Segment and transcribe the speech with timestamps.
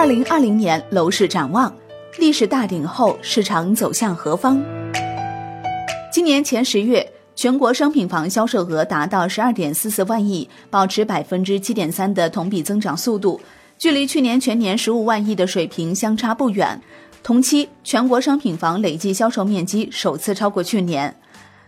[0.00, 1.70] 二零二零年楼市展望，
[2.18, 4.58] 历史大顶后市场走向何方？
[6.10, 7.06] 今年前十月，
[7.36, 13.38] 全国商品房销售额达到十二点四四万亿，保持百分之七点三的同比增长速度，
[13.76, 16.80] 距离去年全年十五万亿的水平相差不远。
[17.22, 21.14] 同期，全国商品房累计销售面积首次超过去年。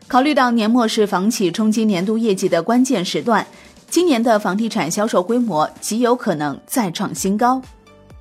[0.09, 3.47] 考虑到年末是房企冲击年度业绩的关键时段，
[3.91, 7.61] 今年的房地产销售规模极有可能再创新高。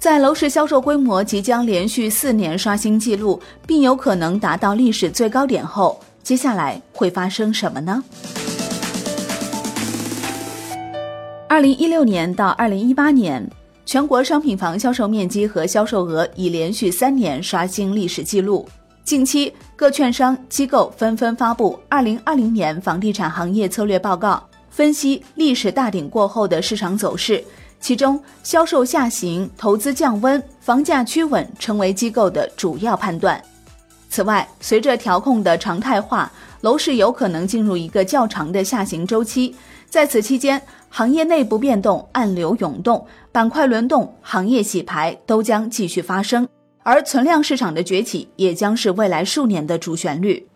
[0.02, 8.04] 在楼市销售规模即将连续四年刷新纪录，并有可能达到历史最高点后，接下来会发生什么呢？
[11.48, 13.48] 二零一六年到二零一八年，
[13.86, 18.68] 全国商品房销售面积和销售额已连续三年刷新历史记录。
[19.04, 27.44] 近期，各券商机构纷纷发布二零二零年房地产行业策略报告，分析历史大顶过后的市场走势。
[27.82, 33.42] 其中，销售下行、投资降温、房价趋稳成为机构的主要判断。
[34.08, 39.56] 此外，随着调控的常态化，楼市有可能进入一个较长的下行周期。
[39.90, 46.48] 在此期间，行业内部变动、暗流涌动、板块轮动、行业洗牌都将继续发生，
[46.84, 50.48] 而存量市场的崛起也将是未来数年的主旋律。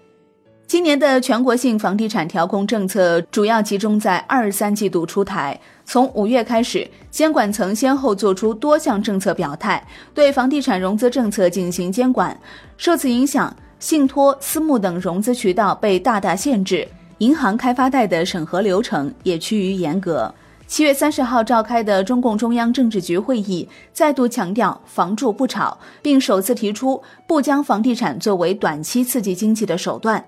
[0.68, 5.60] 今年的全国性房地产调控政策主要集中在二三季度出台。
[5.86, 9.86] 从五月开始，监管层先后作出多项政策表态，
[10.16, 12.36] 对房地产融资政策进行监管。
[12.78, 16.88] 受此影响，信托、私募等融资渠道被大大限制，
[17.20, 20.34] 银行开发贷的审核流程也趋于严格。
[20.66, 30.26] 七月三十号召开的中共中央政治局会议再度强调“房住不炒”，并首次提出不将房地产作为短期刺激经济的手段。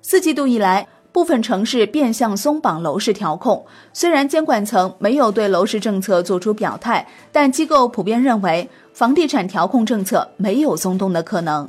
[0.00, 3.64] 四季度以来，部分城市变相松绑楼市调控。
[3.92, 11.68] 虽然监管层没有对楼市政策作出表态，但机构普遍认为，房地产调控政策没有松动的可能。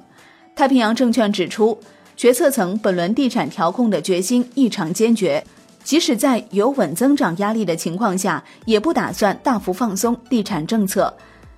[0.55, 1.77] 太平洋证券指出，
[2.16, 5.43] 决策层本轮地产调控的决心异常坚决，
[5.83, 11.11] 即使在有稳增长压力的情况下，也不打算大幅放松地产政策。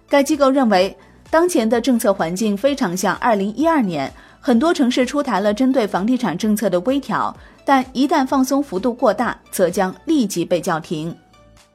[0.08, 0.96] 该机构认为，
[1.30, 4.14] 当前的政策环境非常像2012年。
[4.44, 11.16] 很多城市出台了针对房地产政策的微调，但一旦放松幅度过大，则将立即被叫停。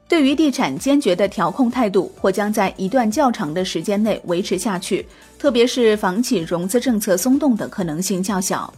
[0.05, 5.07] 对于地产坚决的调控态度，或将在一段较长的时间内维持下去，
[5.39, 8.73] 特别是房企融资政策松动的可能性较小。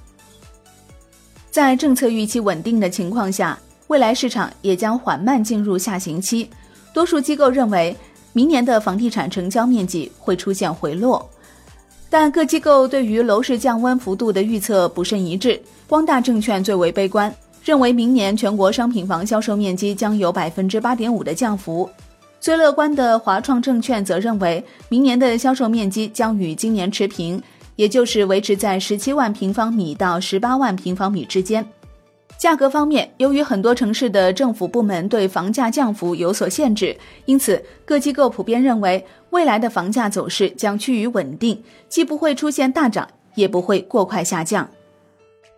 [1.49, 3.57] 在政策预期稳定的情况下，
[3.87, 6.47] 未来市场也将缓慢进入下行期。
[6.93, 7.95] 多数机构认为，
[8.33, 11.27] 明年的房地产成交面积会出现回落。
[12.09, 15.61] 但各机构对于楼市降温幅度的预测不甚一致。
[15.87, 17.33] 光大证券最为悲观，
[17.63, 21.89] 认为明年全国商品房销售面积将有百分之八点五的降幅。
[22.39, 27.41] 最乐观的华创证券则认为，明年的销售面积将与今年持平，
[27.75, 31.65] 也就是维持在十七万平方米到十八万平方米之间。
[32.39, 36.95] 价格方面，由于很多城市的政府部门对房价降幅有所限制，
[37.25, 43.05] 因此各机构普遍认为，未来的房价走势将趋于稳定，既不会出现大涨，
[43.35, 44.65] 也不会过快下降。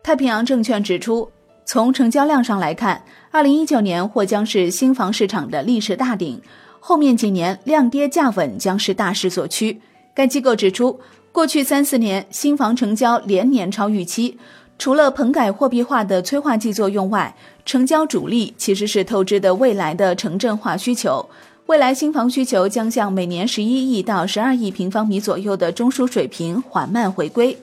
[0.01, 1.29] 太平洋证券指出，
[1.65, 6.41] 从成交量上来看，二零一九年或将是新房市场的历史大顶，
[6.79, 9.79] 后面几年量跌价稳将是大势所趋。
[10.15, 10.99] 该机构指出，
[11.31, 14.35] 过去三四年新房成交连年超预期。
[14.81, 17.35] 除了棚改货币化的催化剂作用外，
[17.67, 21.23] 成交主力其实是透支的未来的城镇化需求。
[21.67, 27.55] 未来新房需求将向每年十一亿到十二亿平方米左右的中枢水平缓慢回归。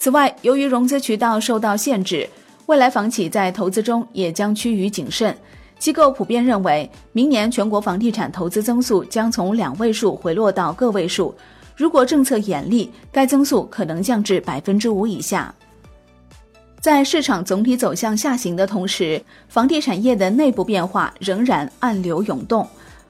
[0.00, 2.28] 此外，由于融资渠道受到限制，
[2.66, 5.32] 未来房企在投资中也将趋于谨慎。
[5.78, 11.32] 机构普遍认为，明年全国房地产投资增速将从两位数回落到个位数。
[11.76, 15.54] 如果政策严厉，该增速可能降至百分之五以下。
[16.86, 22.64] 在市场总体走向下行的同时，房地产业的内部变化仍然暗流涌动。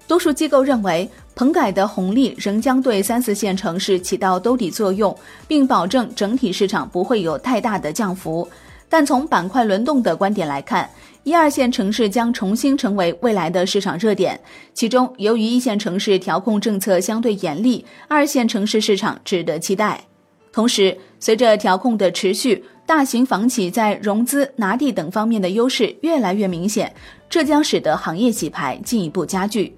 [0.09, 5.15] 多数机构认为，棚改的红利仍将对三四线城市起到兜底作用，
[5.47, 8.49] 并保证整体市场不会有太大的降幅。
[8.89, 10.89] 但从板块轮动的观点来看，
[11.25, 14.41] 一二线城市将重新成为未来的市场热点。
[14.73, 20.03] 其中，由于一线城市调控政策相对严厉，二线城市市场值得期待。
[20.51, 26.95] 同时，随着调控的持续，大型房企在融资、拿地等方面的优势越来越明显，
[27.29, 29.75] 这将使得行业洗牌进一步加剧。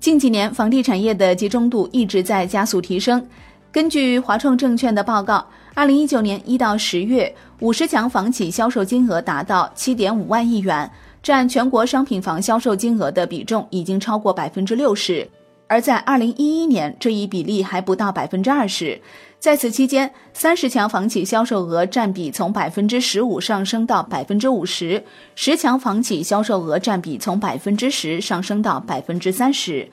[0.00, 3.24] 近几年，房地产业的集中度一直在加速提升。
[3.70, 10.90] 根据华创证券的报告，二零一九年一到十月，五十强房企销售金额达到七点五万亿元，
[11.22, 15.28] 占全国商品房销售金额的比重已经超过百分之六十。
[15.66, 19.00] 而在二零一一年，这一比例还不到百分之二十。
[19.44, 25.04] 在此期间，三十强房企销售额占比从百分之十五上升到百分之五十，
[25.34, 29.86] 十强房企销售额占比从百分之十上升到百分之三十。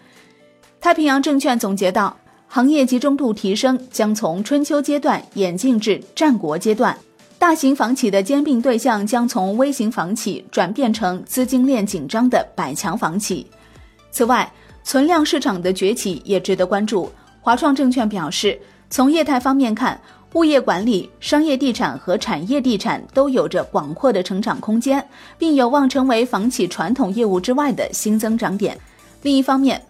[0.79, 2.15] 太平洋证券总结道，
[2.47, 6.97] 行业集中度提升将从春秋阶段演进至战国阶段，
[7.37, 13.45] 大型房企的兼并对象将从微型房企转变成资金链紧张的百强房企。
[14.11, 14.49] 此外，
[14.85, 17.11] 存量市场的崛起也值得关注。
[17.43, 18.57] 华创证券表示，
[18.91, 19.97] 从业态方面看，
[20.33, 25.01] 物业管理、商业地产和产业地产都有着广阔的成长空间，
[25.37, 28.77] 并有望成为房企传统业务之外的新增长点。
[29.21, 29.81] 另一方面，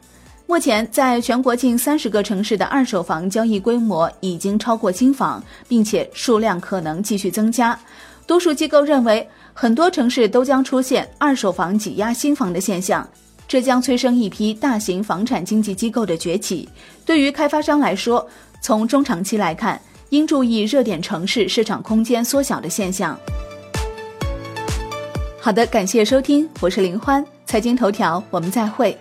[0.45, 7.77] 目前在全国近三十个城市的二手房交易规模已经超过新房，并且数量可能继续增加。
[8.27, 13.07] 多数机构认为，很多城市都将出现二手房挤压新房的现象。
[13.47, 16.69] 这将催生一批大型房产经纪机构的崛起。
[17.05, 18.25] 对于开发商来说，
[18.61, 23.19] 从中长期来看，应注意热点城市市场空间缩小的现象。
[25.39, 28.95] 好的，感谢收听，我是林欢，财经头条，我们再会。